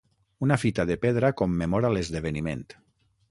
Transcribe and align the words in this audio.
Una 0.45 0.55
fita 0.61 0.85
de 0.91 0.95
pedra 1.03 1.31
commemora 1.43 1.93
l'esdeveniment. 1.97 2.65